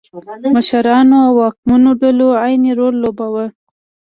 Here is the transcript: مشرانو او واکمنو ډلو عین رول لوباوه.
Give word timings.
مشرانو 0.53 1.17
او 1.27 1.33
واکمنو 1.39 1.91
ډلو 2.01 2.27
عین 2.43 2.63
رول 2.79 2.95
لوباوه. 3.03 3.45